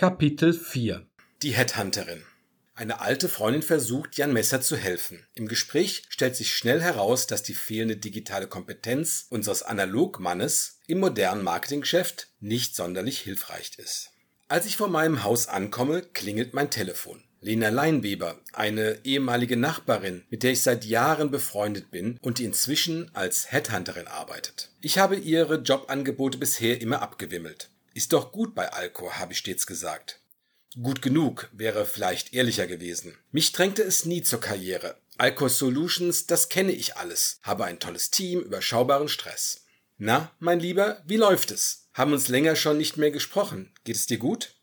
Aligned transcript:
Kapitel 0.00 0.54
4 0.54 1.06
Die 1.42 1.50
Headhunterin. 1.50 2.22
Eine 2.74 3.02
alte 3.02 3.28
Freundin 3.28 3.60
versucht, 3.60 4.16
Jan 4.16 4.32
Messer 4.32 4.62
zu 4.62 4.78
helfen. 4.78 5.26
Im 5.34 5.46
Gespräch 5.46 6.04
stellt 6.08 6.36
sich 6.36 6.56
schnell 6.56 6.80
heraus, 6.80 7.26
dass 7.26 7.42
die 7.42 7.52
fehlende 7.52 7.98
digitale 7.98 8.46
Kompetenz 8.46 9.26
unseres 9.28 9.62
Analogmannes 9.62 10.78
im 10.86 11.00
modernen 11.00 11.44
Marketinggeschäft 11.44 12.28
nicht 12.40 12.74
sonderlich 12.74 13.18
hilfreich 13.18 13.72
ist. 13.76 14.12
Als 14.48 14.64
ich 14.64 14.78
vor 14.78 14.88
meinem 14.88 15.22
Haus 15.22 15.48
ankomme, 15.48 16.00
klingelt 16.00 16.54
mein 16.54 16.70
Telefon. 16.70 17.22
Lena 17.42 17.68
Leinweber, 17.68 18.40
eine 18.54 19.00
ehemalige 19.04 19.58
Nachbarin, 19.58 20.24
mit 20.30 20.44
der 20.44 20.52
ich 20.52 20.62
seit 20.62 20.86
Jahren 20.86 21.30
befreundet 21.30 21.90
bin 21.90 22.16
und 22.22 22.38
die 22.38 22.44
inzwischen 22.46 23.14
als 23.14 23.52
Headhunterin 23.52 24.06
arbeitet. 24.06 24.70
Ich 24.80 24.96
habe 24.96 25.16
ihre 25.16 25.56
Jobangebote 25.56 26.38
bisher 26.38 26.80
immer 26.80 27.02
abgewimmelt. 27.02 27.68
Ist 27.94 28.12
doch 28.12 28.32
gut 28.32 28.54
bei 28.54 28.72
Alcor, 28.72 29.18
habe 29.18 29.32
ich 29.32 29.38
stets 29.38 29.66
gesagt. 29.66 30.20
Gut 30.80 31.02
genug 31.02 31.48
wäre 31.52 31.84
vielleicht 31.84 32.32
ehrlicher 32.32 32.66
gewesen. 32.68 33.18
Mich 33.32 33.52
drängte 33.52 33.82
es 33.82 34.04
nie 34.04 34.22
zur 34.22 34.40
Karriere. 34.40 34.96
Alcor 35.18 35.48
Solutions, 35.48 36.26
das 36.26 36.48
kenne 36.48 36.72
ich 36.72 36.96
alles. 36.96 37.40
Habe 37.42 37.64
ein 37.64 37.80
tolles 37.80 38.10
Team, 38.10 38.40
überschaubaren 38.40 39.08
Stress. 39.08 39.64
Na, 39.98 40.30
mein 40.38 40.60
Lieber, 40.60 41.02
wie 41.06 41.16
läuft 41.16 41.50
es? 41.50 41.88
Haben 41.92 42.12
uns 42.12 42.28
länger 42.28 42.56
schon 42.56 42.78
nicht 42.78 42.96
mehr 42.96 43.10
gesprochen. 43.10 43.72
Geht 43.84 43.96
es 43.96 44.06
dir 44.06 44.18
gut? 44.18 44.54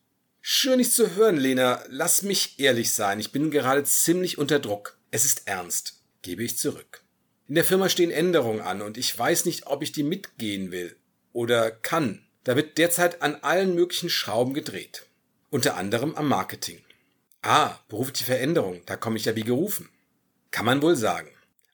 Schön 0.42 0.78
nicht 0.78 0.94
zu 0.94 1.16
hören, 1.16 1.36
Lena. 1.36 1.84
Lass 1.90 2.22
mich 2.22 2.58
ehrlich 2.58 2.94
sein. 2.94 3.20
Ich 3.20 3.34
bin 3.34 3.52
gerade 3.52 3.84
ziemlich 3.84 4.38
unter 4.38 4.60
Druck. 4.60 4.98
Es 5.12 5.26
ist 5.26 5.44
ernst. 5.46 6.02
Gebe 6.22 6.44
ich 6.44 6.58
zurück. 6.58 7.04
In 7.48 7.56
der 7.56 7.66
Firma 7.66 7.90
stehen 7.90 8.12
Änderungen 8.12 8.62
an 8.62 8.82
und 8.82 8.98
ich 8.98 9.18
weiß 9.18 9.46
nicht, 9.46 9.68
ob 9.68 9.84
ich 9.84 9.92
die 9.92 10.04
mitgehen 10.04 10.72
will 10.72 10.96
oder 11.34 11.70
kann. 11.70 12.27
Da 12.48 12.56
wird 12.56 12.78
derzeit 12.78 13.22
an 13.22 13.36
allen 13.42 13.76
möglichen 13.76 14.10
Schrauben 14.10 14.54
gedreht. 14.54 15.06
Unter 15.50 15.76
anderem 15.76 16.16
am 16.16 16.30
Marketing. 16.30 16.82
Ah, 17.42 17.76
berufliche 17.90 18.24
Veränderung, 18.24 18.84
da 18.86 18.96
komme 18.96 19.18
ich 19.18 19.26
ja 19.26 19.36
wie 19.36 19.44
gerufen. 19.44 19.90
Kann 20.50 20.66
man 20.66 20.82
wohl 20.82 20.96
sagen. 20.96 21.28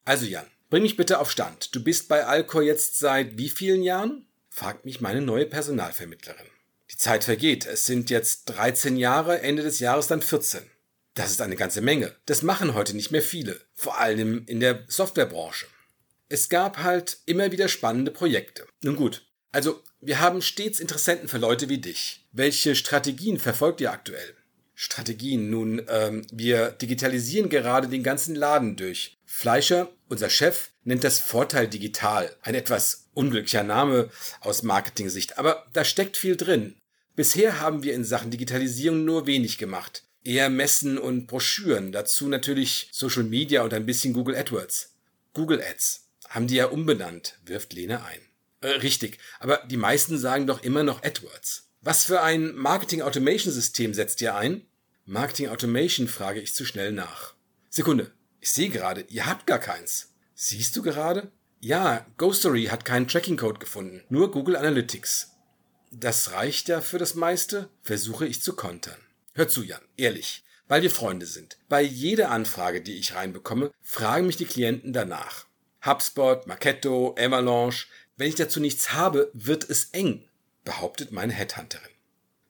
Also 0.04 0.26
Jan, 0.26 0.48
bring 0.72 0.82
mich 0.82 0.98
bitte 0.98 1.20
auf 1.20 1.30
Stand. 1.30 1.76
Du 1.76 1.84
bist 1.84 2.08
bei 2.08 2.26
Alcor 2.26 2.64
jetzt 2.64 2.98
seit 2.98 3.38
wie 3.38 3.50
vielen 3.50 3.84
Jahren? 3.84 4.26
fragt 4.50 4.84
mich 4.84 5.00
meine 5.00 5.22
neue 5.22 5.46
Personalvermittlerin. 5.46 6.48
Die 6.90 6.98
Zeit 6.98 7.24
vergeht. 7.24 7.68
Es 7.68 7.86
sind 7.86 8.10
jetzt 8.10 8.46
13 8.46 8.98
Jahre, 8.98 9.42
Ende 9.44 9.62
des 9.62 9.80
Jahres 9.80 10.08
dann 10.08 10.24
14. 10.24 10.64
Das 11.14 11.30
ist 11.30 11.42
eine 11.44 11.56
ganze 11.56 11.82
Menge. 11.82 12.16
Das 12.26 12.42
machen 12.42 12.74
heute 12.74 12.96
nicht 12.96 13.12
mehr 13.12 13.22
viele. 13.22 13.62
Vor 13.76 14.00
allem 14.00 14.44
in 14.48 14.60
der 14.60 14.86
Softwarebranche. 14.88 15.68
Es 16.30 16.50
gab 16.50 16.80
halt 16.80 17.20
immer 17.28 17.52
wieder 17.52 17.68
spannende 17.68 18.10
Projekte. 18.10 18.66
Nun 18.82 18.96
gut, 18.96 19.24
also, 19.54 19.82
wir 20.02 20.20
haben 20.20 20.42
stets 20.42 20.80
Interessenten 20.80 21.30
für 21.30 21.38
Leute 21.38 21.70
wie 21.70 21.78
dich. 21.78 22.26
Welche 22.32 22.76
Strategien 22.76 23.40
verfolgt 23.40 23.82
ihr 23.82 23.92
aktuell? 23.92 24.36
Strategien. 24.74 25.52
Nun, 25.52 25.84
ähm, 25.88 26.26
wir 26.32 26.72
digitalisieren 26.72 27.50
gerade 27.50 27.88
den 27.88 28.02
ganzen 28.02 28.34
Laden 28.34 28.76
durch. 28.76 29.16
Fleischer, 29.28 29.90
unser 30.10 30.32
Chef, 30.32 30.72
nennt 30.84 31.04
das 31.04 31.20
Vorteil 31.20 31.68
digital. 31.68 32.36
Ein 32.42 32.56
etwas 32.56 33.06
unglücklicher 33.14 33.64
Name 33.64 34.10
aus 34.42 34.64
Marketing-Sicht, 34.64 35.38
aber 35.38 35.68
da 35.72 35.86
steckt 35.86 36.18
viel 36.18 36.36
drin. 36.36 36.76
Bisher 37.16 37.60
haben 37.60 37.84
wir 37.84 37.94
in 37.94 38.04
Sachen 38.04 38.32
Digitalisierung 38.32 39.06
nur 39.06 39.28
wenig 39.28 39.60
gemacht. 39.60 40.04
Eher 40.24 40.50
Messen 40.50 40.98
und 40.98 41.28
Broschüren, 41.28 41.92
dazu 41.92 42.28
natürlich 42.28 42.90
Social 42.92 43.24
Media 43.24 43.62
und 43.62 43.74
ein 43.74 43.86
bisschen 43.86 44.14
Google 44.14 44.36
AdWords. 44.36 44.96
Google 45.36 45.62
Ads 45.62 46.08
haben 46.30 46.48
die 46.48 46.56
ja 46.56 46.66
umbenannt, 46.66 47.38
wirft 47.46 47.74
Lene 47.74 48.04
ein. 48.04 48.33
Äh, 48.64 48.80
richtig, 48.80 49.20
aber 49.40 49.58
die 49.68 49.78
meisten 49.78 50.18
sagen 50.18 50.48
doch 50.48 50.64
immer 50.64 50.84
noch 50.84 51.04
AdWords. 51.04 51.70
Was 51.82 52.06
für 52.06 52.22
ein 52.22 52.56
Marketing 52.56 53.02
Automation 53.02 53.52
System 53.52 53.94
setzt 53.94 54.22
ihr 54.22 54.36
ein? 54.36 54.66
Marketing 55.06 55.50
Automation 55.50 56.08
frage 56.08 56.40
ich 56.40 56.56
zu 56.56 56.64
schnell 56.64 56.94
nach. 56.94 57.34
Sekunde, 57.70 58.12
ich 58.40 58.52
sehe 58.52 58.70
gerade, 58.70 59.02
ihr 59.10 59.26
habt 59.26 59.48
gar 59.48 59.60
keins. 59.60 60.14
Siehst 60.34 60.78
du 60.78 60.82
gerade? 60.82 61.30
Ja, 61.60 62.06
GoStory 62.18 62.66
hat 62.66 62.86
keinen 62.86 63.10
Tracking 63.10 63.36
Code 63.36 63.60
gefunden, 63.60 64.02
nur 64.08 64.32
Google 64.32 64.56
Analytics. 64.56 65.32
Das 65.92 66.32
reicht 66.32 66.70
ja 66.70 66.80
für 66.80 66.98
das 66.98 67.16
meiste, 67.16 67.70
versuche 67.82 68.26
ich 68.26 68.42
zu 68.42 68.56
kontern. 68.56 69.00
Hör 69.34 69.50
zu, 69.50 69.62
Jan, 69.64 69.82
ehrlich, 69.98 70.46
weil 70.70 70.84
wir 70.84 70.92
Freunde 70.92 71.26
sind. 71.26 71.58
Bei 71.68 71.82
jeder 71.82 72.32
Anfrage, 72.32 72.82
die 72.82 72.96
ich 72.96 73.14
reinbekomme, 73.14 73.72
fragen 73.82 74.26
mich 74.26 74.38
die 74.38 74.46
Klienten 74.46 74.94
danach. 74.94 75.48
HubSpot, 75.86 76.48
Marketo, 76.48 77.14
Avalanche, 77.20 77.88
wenn 78.18 78.30
ich 78.30 78.36
dazu 78.36 78.60
nichts 78.60 78.94
habe, 78.94 79.32
wird 79.34 79.70
es 79.70 79.86
eng, 79.92 80.28
behauptet 80.64 81.12
meine 81.12 81.34
Headhunterin. 81.34 81.90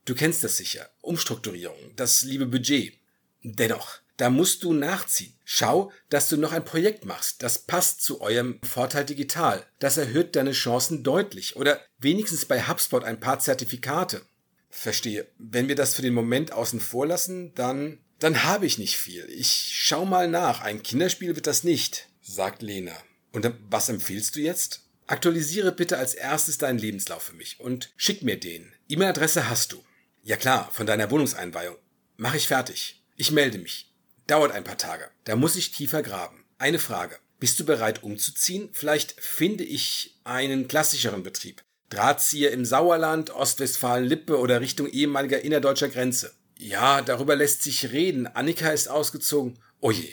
Du 0.06 0.16
kennst 0.16 0.44
das 0.44 0.58
sicher. 0.58 0.90
Umstrukturierung, 1.02 1.78
das 1.96 2.24
liebe 2.24 2.46
Budget. 2.46 2.98
Dennoch, 3.44 4.00
da 4.18 4.30
musst 4.30 4.64
du 4.64 4.74
nachziehen. 4.74 5.34
Schau, 5.44 5.92
dass 6.10 6.30
du 6.30 6.38
noch 6.38 6.52
ein 6.52 6.66
Projekt 6.66 7.06
machst. 7.06 7.42
Das 7.42 7.60
passt 7.60 8.02
zu 8.04 8.22
eurem 8.22 8.60
Vorteil 8.64 9.06
digital. 9.06 9.66
Das 9.80 9.98
erhöht 9.98 10.36
deine 10.36 10.52
Chancen 10.52 11.04
deutlich. 11.04 11.56
Oder 11.56 11.82
wenigstens 12.00 12.46
bei 12.46 12.68
HubSpot 12.68 13.04
ein 13.04 13.20
paar 13.20 13.40
Zertifikate. 13.40 14.22
Verstehe. 14.70 15.28
Wenn 15.38 15.68
wir 15.68 15.76
das 15.76 15.96
für 15.96 16.02
den 16.02 16.14
Moment 16.14 16.52
außen 16.52 16.80
vor 16.80 17.08
lassen, 17.08 17.54
dann, 17.56 18.00
dann 18.20 18.44
habe 18.44 18.66
ich 18.66 18.78
nicht 18.78 18.98
viel. 18.98 19.26
Ich 19.30 19.72
schau 19.74 20.06
mal 20.06 20.28
nach. 20.28 20.62
Ein 20.62 20.84
Kinderspiel 20.84 21.36
wird 21.36 21.48
das 21.48 21.64
nicht, 21.64 22.10
sagt 22.22 22.62
Lena. 22.62 22.96
Und 23.32 23.52
was 23.70 23.90
empfiehlst 23.90 24.36
du 24.36 24.42
jetzt? 24.42 24.83
Aktualisiere 25.08 25.72
bitte 25.72 25.98
als 25.98 26.14
erstes 26.14 26.58
deinen 26.58 26.80
Lebenslauf 26.80 27.24
für 27.24 27.36
mich 27.36 27.60
und 27.60 27.92
schick 27.98 28.24
mir 28.24 28.40
den. 28.40 28.74
E-Mail-Adresse 28.88 29.50
hast 29.50 29.74
du. 29.74 29.84
Ja 30.24 30.38
klar, 30.38 30.70
von 30.72 30.86
deiner 30.86 31.12
Wohnungseinweihung. 31.12 31.76
Mach 32.16 32.34
ich 32.36 32.48
fertig. 32.48 33.04
Ich 33.18 33.32
melde 33.32 33.58
mich. 33.58 33.92
Dauert 34.28 34.54
ein 34.54 34.64
paar 34.64 34.78
Tage. 34.78 35.10
Da 35.26 35.36
muss 35.36 35.56
ich 35.56 35.72
tiefer 35.72 36.02
graben. 36.02 36.46
Eine 36.58 36.80
Frage. 36.80 37.18
Bist 37.40 37.60
du 37.60 37.66
bereit 37.66 38.04
umzuziehen? 38.04 38.70
Vielleicht 38.72 39.20
finde 39.20 39.66
ich 39.66 40.18
einen 40.24 40.70
klassischeren 40.70 41.24
Betrieb. 41.24 41.62
Drahtzieher 41.90 42.52
im 42.52 42.64
Sauerland, 42.64 43.32
Ostwestfalen-Lippe 43.32 44.40
oder 44.40 44.62
Richtung 44.62 44.88
ehemaliger 44.88 45.42
innerdeutscher 45.42 45.90
Grenze. 45.90 46.34
Ja, 46.58 47.02
darüber 47.02 47.36
lässt 47.36 47.62
sich 47.62 47.92
reden. 47.92 48.28
Annika 48.28 48.70
ist 48.70 48.88
ausgezogen. 48.88 49.60
Oje, 49.82 50.08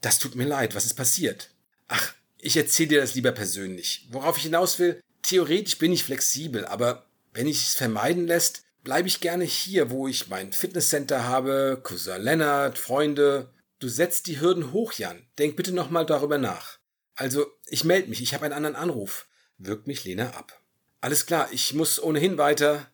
das 0.00 0.18
tut 0.18 0.34
mir 0.34 0.46
leid. 0.46 0.74
Was 0.74 0.84
ist 0.84 0.94
passiert? 0.94 1.50
Ach, 1.86 2.14
ich 2.42 2.56
erzähle 2.56 2.88
dir 2.88 3.00
das 3.00 3.14
lieber 3.14 3.32
persönlich. 3.32 4.08
Worauf 4.10 4.36
ich 4.36 4.42
hinaus 4.42 4.78
will, 4.80 5.00
theoretisch 5.22 5.78
bin 5.78 5.92
ich 5.92 6.04
flexibel, 6.04 6.66
aber 6.66 7.06
wenn 7.32 7.46
ich 7.46 7.68
es 7.68 7.74
vermeiden 7.74 8.26
lässt, 8.26 8.64
bleibe 8.82 9.06
ich 9.06 9.20
gerne 9.20 9.44
hier, 9.44 9.90
wo 9.90 10.08
ich 10.08 10.26
mein 10.26 10.52
Fitnesscenter 10.52 11.24
habe, 11.24 11.80
Cousin 11.82 12.20
Lennart, 12.20 12.78
Freunde. 12.78 13.48
Du 13.78 13.88
setzt 13.88 14.26
die 14.26 14.40
Hürden 14.40 14.72
hoch, 14.72 14.92
Jan. 14.92 15.24
Denk 15.38 15.54
bitte 15.54 15.72
nochmal 15.72 16.04
darüber 16.04 16.36
nach. 16.36 16.78
Also, 17.14 17.46
ich 17.66 17.84
melde 17.84 18.08
mich, 18.08 18.20
ich 18.20 18.34
habe 18.34 18.44
einen 18.44 18.54
anderen 18.54 18.76
Anruf. 18.76 19.28
Wirkt 19.58 19.86
mich 19.86 20.04
Lena 20.04 20.30
ab. 20.30 20.60
Alles 21.00 21.26
klar, 21.26 21.48
ich 21.52 21.72
muss 21.74 22.02
ohnehin 22.02 22.38
weiter. 22.38 22.90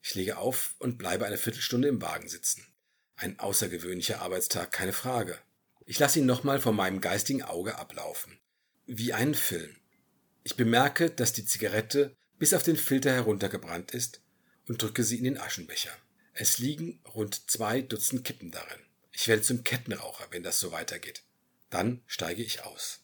Ich 0.00 0.14
lege 0.14 0.38
auf 0.38 0.76
und 0.78 0.96
bleibe 0.96 1.26
eine 1.26 1.38
Viertelstunde 1.38 1.88
im 1.88 2.00
Wagen 2.00 2.28
sitzen. 2.28 2.64
Ein 3.16 3.40
außergewöhnlicher 3.40 4.22
Arbeitstag, 4.22 4.70
keine 4.70 4.92
Frage. 4.92 5.36
Ich 5.86 5.98
lasse 5.98 6.20
ihn 6.20 6.26
nochmal 6.26 6.60
vor 6.60 6.72
meinem 6.72 7.00
geistigen 7.00 7.42
Auge 7.42 7.78
ablaufen 7.78 8.38
wie 8.86 9.12
ein 9.12 9.34
Film. 9.34 9.76
Ich 10.44 10.56
bemerke, 10.56 11.10
dass 11.10 11.32
die 11.32 11.44
Zigarette 11.44 12.16
bis 12.38 12.54
auf 12.54 12.62
den 12.62 12.76
Filter 12.76 13.12
heruntergebrannt 13.12 13.90
ist 13.90 14.20
und 14.68 14.80
drücke 14.80 15.02
sie 15.02 15.18
in 15.18 15.24
den 15.24 15.38
Aschenbecher. 15.38 15.90
Es 16.32 16.58
liegen 16.58 17.00
rund 17.14 17.50
zwei 17.50 17.82
Dutzend 17.82 18.24
Kippen 18.24 18.50
darin. 18.50 18.80
Ich 19.10 19.26
werde 19.28 19.42
zum 19.42 19.64
Kettenraucher, 19.64 20.26
wenn 20.30 20.42
das 20.42 20.60
so 20.60 20.70
weitergeht. 20.70 21.22
Dann 21.70 22.02
steige 22.06 22.42
ich 22.42 22.64
aus. 22.64 23.00